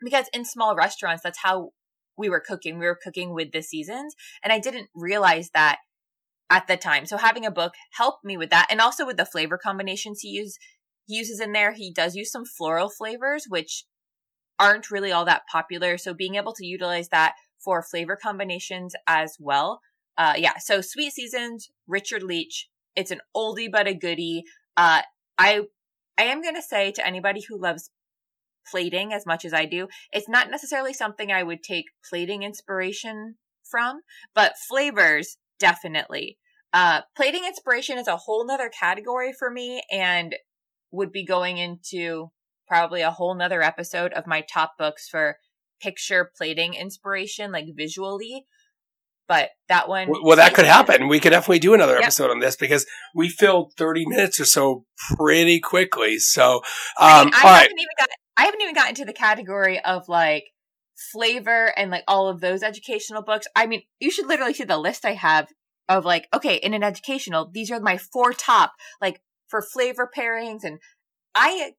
[0.03, 1.69] Because in small restaurants, that's how
[2.17, 2.77] we were cooking.
[2.77, 4.13] We were cooking with the seasons.
[4.43, 5.79] And I didn't realize that
[6.49, 7.05] at the time.
[7.05, 8.67] So having a book helped me with that.
[8.69, 10.57] And also with the flavor combinations he use
[11.07, 11.73] he uses in there.
[11.73, 13.85] He does use some floral flavors, which
[14.59, 15.97] aren't really all that popular.
[15.97, 19.81] So being able to utilize that for flavor combinations as well.
[20.17, 20.53] Uh, yeah.
[20.59, 22.69] So Sweet Seasons, Richard Leach.
[22.95, 24.43] It's an oldie but a goodie.
[24.77, 25.01] Uh,
[25.37, 25.61] I,
[26.17, 27.89] I am to say to anybody who loves
[28.69, 33.35] plating as much as I do, it's not necessarily something I would take plating inspiration
[33.69, 34.01] from,
[34.33, 36.37] but flavors definitely.
[36.73, 40.35] Uh, plating inspiration is a whole nother category for me and
[40.91, 42.31] would be going into
[42.67, 45.37] probably a whole nother episode of my top books for
[45.81, 48.45] picture plating inspiration, like visually.
[49.27, 50.09] But that one.
[50.21, 51.07] Well, that could happen.
[51.07, 52.03] We could definitely do another yep.
[52.03, 52.85] episode on this because
[53.15, 54.85] we filled 30 minutes or so
[55.15, 56.19] pretty quickly.
[56.19, 56.61] So, um,
[56.99, 57.69] I, mean, I haven't right.
[57.71, 60.45] even got, I haven't even gotten to the category of like
[61.11, 63.47] flavor and like all of those educational books.
[63.55, 65.47] I mean, you should literally see the list I have
[65.89, 70.63] of like, okay, in an educational, these are my four top, like for flavor pairings.
[70.63, 70.79] And
[71.33, 71.73] I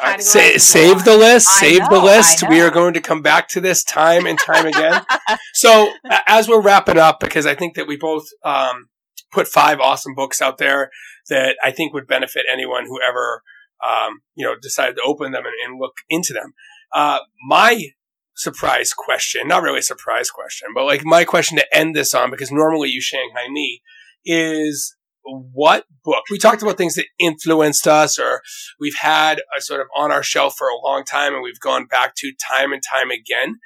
[0.00, 1.48] uh, say, save the list.
[1.48, 2.48] Save know, the list.
[2.48, 5.04] We are going to come back to this time and time again.
[5.54, 5.92] so
[6.26, 8.88] as we're wrapping up, because I think that we both um,
[9.32, 10.90] put five awesome books out there
[11.28, 13.42] that I think would benefit anyone who ever
[13.84, 16.54] um, you know decided to open them and, and look into them.
[16.92, 17.82] Uh, my
[18.36, 22.30] surprise question, not really a surprise question, but like my question to end this on,
[22.30, 23.82] because normally you Shanghai me,
[24.24, 28.42] is what book we talked about things that influenced us or
[28.80, 31.86] we've had a sort of on our shelf for a long time and we've gone
[31.86, 33.56] back to time and time again.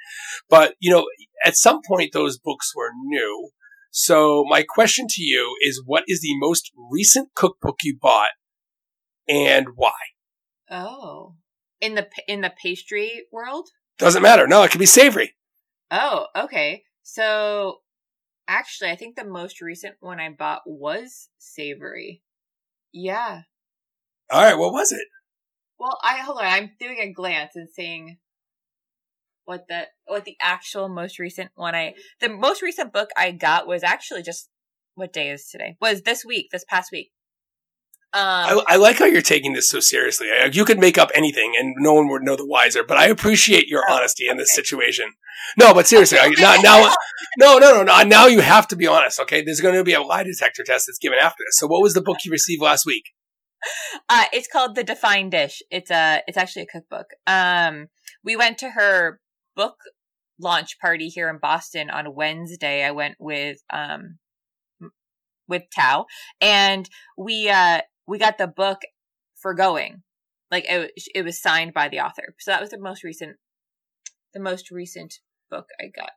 [0.49, 1.07] But you know
[1.43, 3.49] at some point those books were new.
[3.91, 8.29] So my question to you is what is the most recent cookbook you bought
[9.27, 9.93] and why?
[10.69, 11.35] Oh.
[11.79, 13.69] In the in the pastry world?
[13.97, 14.47] Doesn't matter.
[14.47, 15.35] No it could be savory.
[15.91, 16.83] Oh okay.
[17.03, 17.77] So
[18.47, 22.21] Actually, I think the most recent one I bought was savory.
[22.93, 23.41] Yeah.
[24.31, 25.05] All right, what was it?
[25.79, 26.45] Well, I hold on.
[26.45, 28.17] I'm doing a glance and seeing
[29.45, 33.67] what the what the actual most recent one I the most recent book I got
[33.67, 34.49] was actually just
[34.95, 35.77] what day is today?
[35.79, 37.11] Was this week, this past week.
[38.13, 40.27] Um, I, I, like how you're taking this so seriously.
[40.53, 43.67] You could make up anything and no one would know the wiser, but I appreciate
[43.67, 45.11] your oh, honesty in this situation.
[45.59, 46.93] No, but seriously, I, now, now,
[47.37, 49.43] no, no, no, no, now you have to be honest, okay?
[49.43, 51.57] There's going to be a lie detector test that's given after this.
[51.57, 53.03] So what was the book you received last week?
[54.07, 55.61] Uh, it's called The Defined Dish.
[55.69, 57.07] It's a, it's actually a cookbook.
[57.27, 57.87] Um,
[58.23, 59.19] we went to her
[59.55, 59.75] book
[60.39, 62.85] launch party here in Boston on Wednesday.
[62.85, 64.19] I went with, um,
[65.49, 66.05] with Tao
[66.39, 68.79] and we, uh, we got the book
[69.35, 70.03] for going.
[70.49, 72.35] Like it, it was signed by the author.
[72.39, 73.37] So that was the most recent,
[74.33, 75.15] the most recent
[75.49, 76.11] book I got.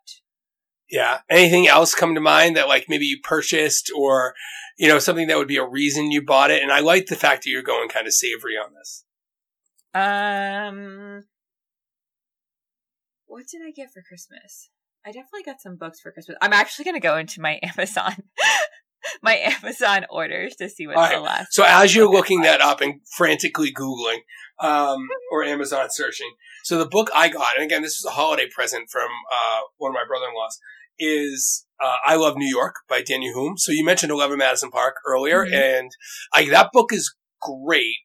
[0.88, 1.18] Yeah.
[1.28, 4.34] Anything else come to mind that like maybe you purchased or,
[4.78, 6.62] you know, something that would be a reason you bought it?
[6.62, 9.04] And I like the fact that you're going kind of savory on this.
[9.92, 11.24] Um,
[13.26, 14.70] what did I get for Christmas?
[15.04, 16.36] I definitely got some books for Christmas.
[16.40, 18.14] I'm actually going to go into my Amazon
[19.22, 21.14] my Amazon orders to see what's right.
[21.16, 21.52] the last.
[21.52, 24.18] So as you're looking that up and frantically googling
[24.60, 26.32] um, or Amazon searching,
[26.64, 29.90] so the book I got, and again, this was a holiday present from uh, one
[29.90, 30.58] of my brother-in-laws,
[30.98, 33.56] is uh, I Love New York by Daniel Humm.
[33.56, 35.54] So you mentioned Eleven Madison Park earlier, mm-hmm.
[35.54, 35.90] and
[36.34, 37.96] I, that book is great.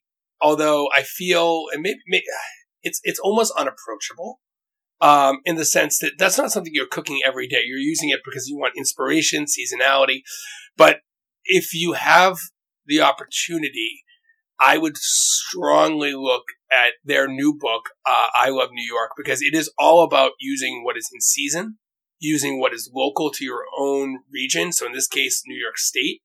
[0.41, 2.23] Although I feel, and maybe, maybe
[2.83, 4.39] it's it's almost unapproachable
[5.01, 7.63] um, in the sense that that's not something you're cooking every day.
[7.65, 10.21] You're using it because you want inspiration, seasonality.
[10.77, 10.99] But
[11.43, 12.38] if you have
[12.86, 14.03] the opportunity,
[14.60, 19.53] I would strongly look at their new book, uh, I Love New York, because it
[19.53, 21.77] is all about using what is in season,
[22.19, 24.71] using what is local to your own region.
[24.71, 26.21] So in this case, New York State.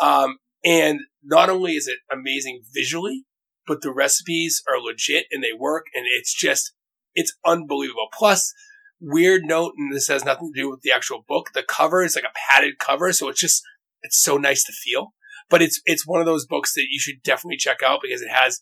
[0.00, 3.24] Um, and not only is it amazing visually,
[3.66, 6.74] but the recipes are legit and they work and it's just,
[7.14, 8.08] it's unbelievable.
[8.12, 8.52] Plus,
[9.00, 11.50] weird note, and this has nothing to do with the actual book.
[11.54, 13.62] The cover is like a padded cover, so it's just
[14.02, 15.14] it's so nice to feel.
[15.50, 18.30] But it's it's one of those books that you should definitely check out because it
[18.30, 18.60] has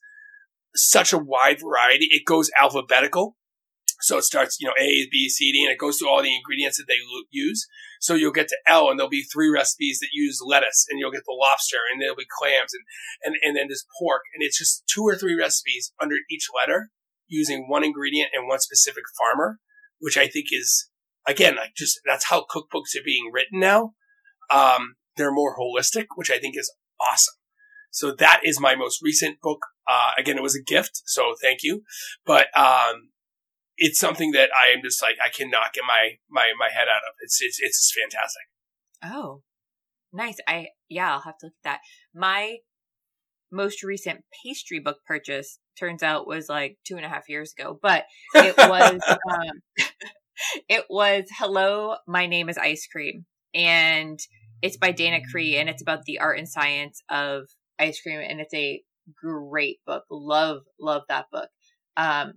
[0.74, 2.06] such a wide variety.
[2.10, 3.36] It goes alphabetical.
[4.02, 6.34] So it starts, you know, A, B, C, D, and it goes through all the
[6.34, 6.94] ingredients that they
[7.30, 7.66] use.
[8.00, 11.10] So you'll get to L and there'll be three recipes that use lettuce and you'll
[11.10, 12.84] get the lobster and there'll be clams and,
[13.22, 14.22] and, and then there's pork.
[14.34, 16.90] And it's just two or three recipes under each letter
[17.30, 19.58] using one ingredient and one specific farmer,
[19.98, 20.90] which I think is,
[21.26, 23.94] again, like just, that's how cookbooks are being written now.
[24.50, 27.34] Um, they're more holistic, which I think is awesome.
[27.90, 29.60] So that is my most recent book.
[29.88, 31.82] Uh, again, it was a gift, so thank you.
[32.24, 33.10] But um,
[33.76, 37.02] it's something that I am just like I cannot get my my my head out
[37.08, 37.14] of.
[37.20, 38.42] It's it's it's fantastic.
[39.02, 39.42] Oh,
[40.12, 40.36] nice.
[40.46, 41.80] I yeah, I'll have to look at that.
[42.14, 42.58] My
[43.52, 47.78] most recent pastry book purchase turns out was like two and a half years ago,
[47.80, 49.86] but it was um,
[50.68, 54.18] it was Hello, my name is Ice Cream, and
[54.62, 58.40] it's by Dana Cree and it's about the art and science of ice cream and
[58.40, 58.82] it's a
[59.20, 60.04] great book.
[60.10, 61.48] Love, love that book.
[61.96, 62.34] Um,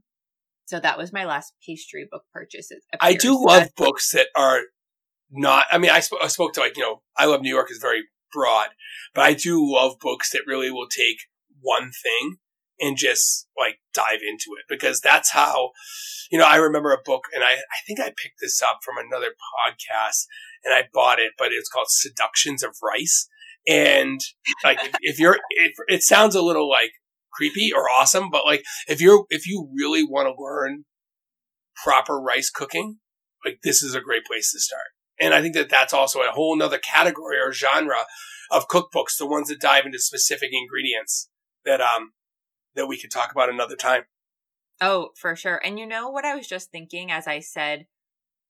[0.65, 2.69] so that was my last pastry book purchase.
[3.01, 4.61] I do love books that are
[5.29, 7.69] not, I mean, I, sp- I spoke to like, you know, I love New York
[7.69, 8.69] is very broad,
[9.13, 11.17] but I do love books that really will take
[11.61, 12.37] one thing
[12.79, 15.71] and just like dive into it because that's how,
[16.31, 18.95] you know, I remember a book and I, I think I picked this up from
[18.97, 20.25] another podcast
[20.63, 23.27] and I bought it, but it's called Seductions of Rice.
[23.67, 24.19] And
[24.63, 26.91] like, if, if you're, if, it sounds a little like
[27.31, 30.85] creepy or awesome, but like, if you're, if you really want to learn
[31.83, 32.97] proper rice cooking,
[33.45, 34.87] like this is a great place to start.
[35.19, 38.05] And I think that that's also a whole nother category or genre
[38.51, 41.29] of cookbooks, the ones that dive into specific ingredients
[41.65, 42.13] that, um,
[42.75, 44.03] that we could talk about another time.
[44.81, 45.61] Oh, for sure.
[45.63, 47.85] And you know what I was just thinking as I said,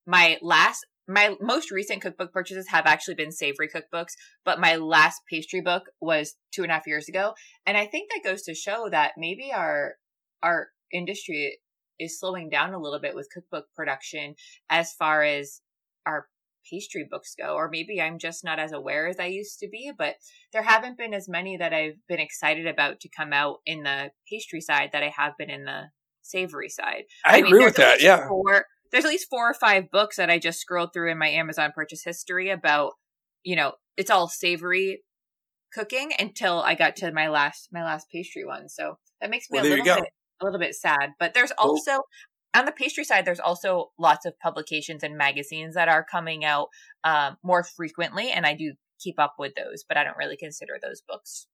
[0.05, 4.13] my last, my most recent cookbook purchases have actually been savory cookbooks,
[4.45, 7.33] but my last pastry book was two and a half years ago.
[7.65, 9.95] And I think that goes to show that maybe our,
[10.41, 11.59] our industry
[11.99, 14.35] is slowing down a little bit with cookbook production
[14.69, 15.61] as far as
[16.05, 16.27] our
[16.69, 19.91] pastry books go, or maybe I'm just not as aware as I used to be,
[19.97, 20.15] but
[20.51, 24.11] there haven't been as many that I've been excited about to come out in the
[24.29, 25.89] pastry side that I have been in the
[26.21, 27.03] savory side.
[27.25, 28.01] I, I mean, agree with that.
[28.01, 28.27] Yeah.
[28.27, 31.29] Four, there's at least four or five books that I just scrolled through in my
[31.29, 32.93] Amazon purchase history about,
[33.43, 35.03] you know, it's all savory
[35.73, 38.69] cooking until I got to my last my last pastry one.
[38.69, 40.09] So that makes me well, a little bit
[40.41, 41.11] a little bit sad.
[41.19, 42.03] But there's also
[42.55, 46.67] on the pastry side, there's also lots of publications and magazines that are coming out
[47.03, 50.73] um, more frequently, and I do keep up with those, but I don't really consider
[50.81, 51.47] those books.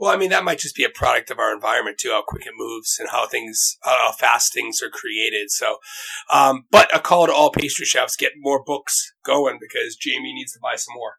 [0.00, 2.46] Well, I mean, that might just be a product of our environment too, how quick
[2.46, 5.50] it moves and how things, how fast things are created.
[5.50, 5.76] So,
[6.32, 10.52] um, but a call to all pastry chefs, get more books going because Jaime needs
[10.52, 11.16] to buy some more.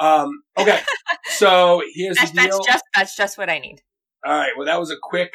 [0.00, 0.80] Um, okay.
[1.36, 2.50] so here's that's, the deal.
[2.50, 3.82] That's just, that's just what I need.
[4.26, 4.50] All right.
[4.56, 5.32] Well, that was a quick,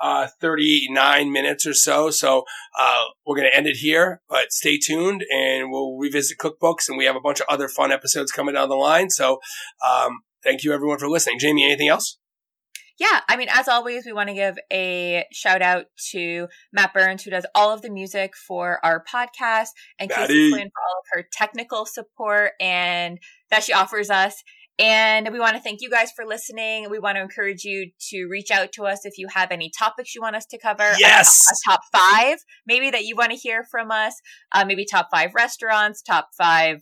[0.00, 2.10] uh, 39 minutes or so.
[2.10, 2.44] So,
[2.78, 6.96] uh, we're going to end it here, but stay tuned and we'll revisit cookbooks and
[6.96, 9.10] we have a bunch of other fun episodes coming down the line.
[9.10, 9.40] So,
[9.86, 11.38] um, thank you everyone for listening.
[11.40, 12.18] Jaime, anything else?
[13.00, 17.24] yeah, I mean, as always, we want to give a shout out to Matt Burns,
[17.24, 20.34] who does all of the music for our podcast, and Maddie.
[20.34, 23.18] Casey Quinn for all of her technical support and
[23.50, 24.44] that she offers us.
[24.80, 26.88] And we want to thank you guys for listening.
[26.90, 30.14] We want to encourage you to reach out to us if you have any topics
[30.14, 30.82] you want us to cover.
[30.82, 31.44] a Yes.
[31.44, 34.14] top, a top five, maybe that you want to hear from us.
[34.52, 36.78] Uh, maybe top five restaurants, top five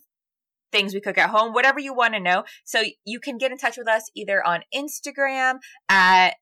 [0.70, 2.44] things we cook at home, whatever you want to know.
[2.64, 5.54] So you can get in touch with us either on Instagram
[5.88, 6.34] at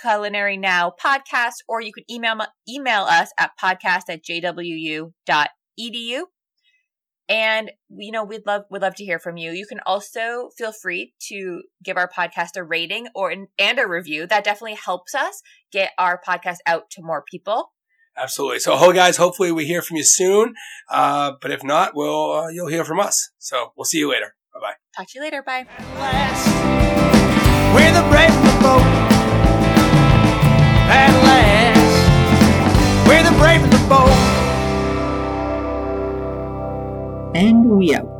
[0.00, 6.22] Culinary Now Podcast, or you can email email us at podcast at jwu.edu.
[7.32, 9.52] And you know, we'd love would love to hear from you.
[9.52, 14.26] You can also feel free to give our podcast a rating or and a review.
[14.26, 15.40] That definitely helps us
[15.72, 17.72] get our podcast out to more people.
[18.18, 18.58] Absolutely.
[18.58, 20.52] So, ho guys, hopefully we hear from you soon.
[20.90, 23.30] Uh, but if not, we'll uh, you'll hear from us.
[23.38, 24.34] So we'll see you later.
[24.52, 24.74] Bye bye.
[24.94, 25.42] Talk to you later.
[25.42, 25.66] Bye.
[37.34, 38.11] And we out.